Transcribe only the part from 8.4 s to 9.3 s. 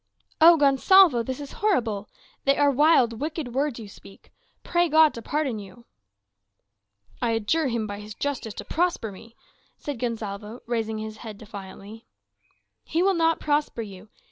to prosper